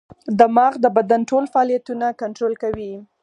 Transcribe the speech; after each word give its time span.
دماغ 0.39 0.73
د 0.81 0.85
بدن 0.97 1.21
ټول 1.29 1.43
فعالیتونه 1.53 2.05
کنټرول 2.21 2.53
کوي. 2.63 2.93